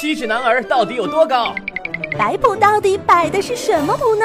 [0.00, 1.54] 七尺男儿到底有多高？
[2.18, 4.24] 摆谱到底摆的是什么谱呢？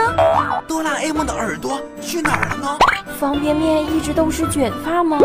[0.65, 2.77] 哆啦 A 梦的耳朵去哪儿了呢？
[3.19, 5.19] 方便面一直都是卷发吗？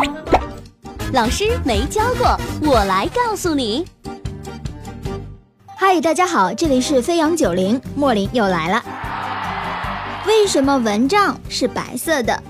[1.13, 2.37] 老师没教过，
[2.69, 3.87] 我来告诉你。
[5.77, 8.83] 嗨，大家好，这里是飞扬九零，莫林又来了。
[10.27, 12.43] 为什么蚊帐是白色的？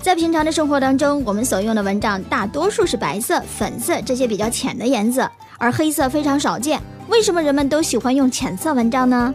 [0.00, 6.82] 在平常的生活当中，我们所用的蚊帐大多数是白色、粉色这些比较浅的颜色，而黑色非常少见。
[7.08, 9.34] 为什么人们都喜欢用浅色蚊帐呢？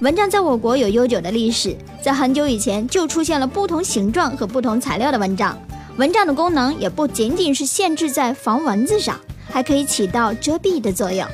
[0.00, 5.56] 蚊帐在我国有悠久的历史，在很久以前就出现了不同形状和不同材料的蚊帐。
[5.96, 11.26] 蚊帐的功能也不仅仅是限制在防蚊子上，还可以起到遮蔽的作用。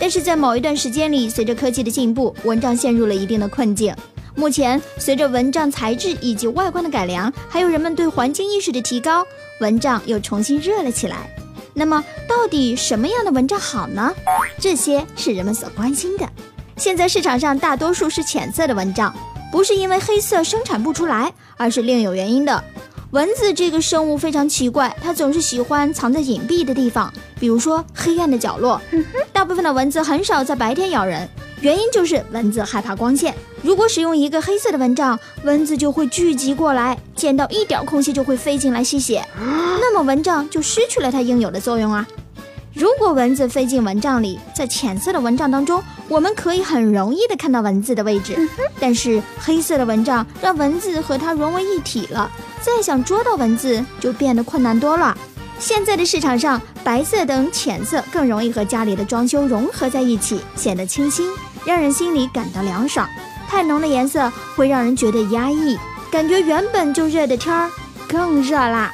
[0.00, 3.94] 但是在某一段时间里，随着科技的进步，蚊帐陷入了一定的困境。
[4.34, 9.24] 目前，随着蚊帐材质以及外观的改良，还有人们对环境意识的提高，
[9.60, 11.30] 蚊帐又重新热了起来。
[11.74, 14.12] 那么，到底什么样的蚊帐好呢？
[14.58, 16.28] 这些是人们所关心的。
[16.76, 19.14] 现在市场上大多数是浅色的蚊帐，
[19.50, 22.62] 不是因为黑色生产不出来，而是另有原因的。
[23.10, 28.80] 蚊子这个生物非常奇怪，它总是喜欢藏在隐蔽的地方，比如说黑暗的角落。
[29.32, 31.28] 大部分的蚊子很少在白天咬人。
[31.62, 33.32] 原因就是蚊子害怕光线，
[33.62, 42.04] 如果使用一个黑色的蚊帐，蚊子就会聚集过来，见到一点空隙就会飞进来吸血，那么蚊帐就失去了它应有的作用啊。
[42.74, 48.36] 如果蚊子飞进蚊帐里，在浅色的蚊帐当中，我们可以很容易的看到蚊子的位置，
[48.80, 52.28] 但是黑色的蚊帐让蚊子和它融为一体了，
[52.60, 55.16] 再想捉到蚊子就变得困难多了。
[55.58, 61.28] 现在的市场上，白色等浅色更容易和家里的装修融合在一起，显得清新。
[61.64, 63.08] 让人心里感到凉爽，
[63.48, 65.78] 太浓的颜色会让人觉得压抑，
[66.10, 67.70] 感觉原本就热的天儿
[68.08, 68.92] 更热啦。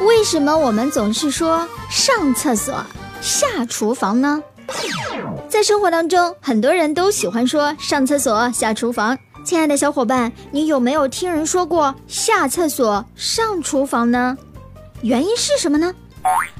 [0.00, 2.84] 为什么我们总是说上厕所、
[3.20, 4.42] 下厨房呢？
[5.48, 9.16] 在生活当中，很多人都喜欢说上厕所、下厨房。
[9.44, 14.36] 亲爱的小伙伴，你有没有听人说过下厕所、上厨房呢？
[15.02, 15.92] 原因是什么呢？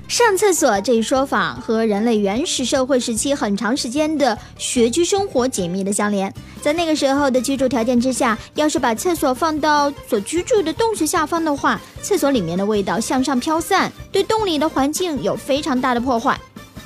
[0.09, 6.33] 上厕所这一说法和人类原始社会时期很长时间的学居生活紧密的相连。
[6.61, 16.39] 在那个时候的居住条件之下，要是把厕所放到所居住的洞穴下方的话，厕所里面的味道向上飘散，对洞里的环境有非常大的破坏。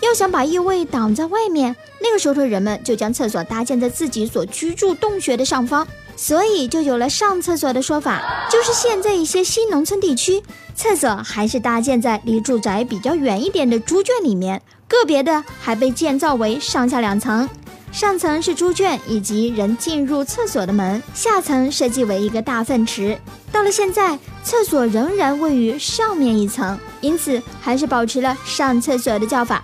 [0.02, 5.88] 要想把异味挡在外面，那个时候的人们就将厕所搭建在自己所居住洞穴的上方。
[6.16, 10.42] 所以就有了上厕所的说法，就是现在一些新农村地区，
[10.74, 17.48] 厕所还是搭建在离住宅比较远一点的猪圈里面，个别的还被建造为上下两层，
[17.92, 23.18] 上层是猪圈以及人进入厕所的门，下层设计为一个大粪池。
[23.52, 29.62] 到了现在，厕所仍然位于上面一层，因此还是保持了上厕所的叫法。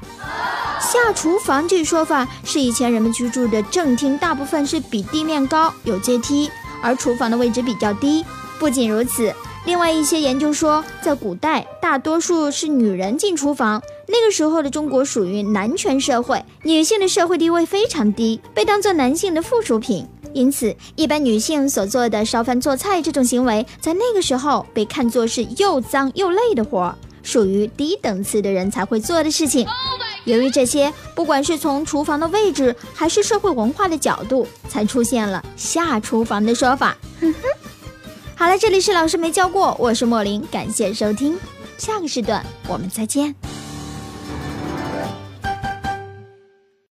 [0.92, 6.50] 下厨房这说法是以前人们居住的正厅大部分是比地面高，有阶梯，
[6.82, 8.22] 而厨房的位置比较低。
[8.58, 9.32] 不仅如此，
[9.64, 29.66] 另外一些研究说，在古代大多数是女人进厨房，那个时候的中国属于男权社会，女性的社会地位非常低，被当做男性的附属品，因此一般女性所做的烧饭做菜这种行为，在那个时候被看作是又脏又累的活儿，属于低等次的人才会做的事情。
[30.24, 36.96] 由于这些，不管是从厨房的位置，还是社会文化的角度，才出现了下厨房的说法。
[38.34, 41.38] 好了，这里是老师没教过，我是莫林，感谢收听，
[41.78, 43.34] 下个时段我们再见。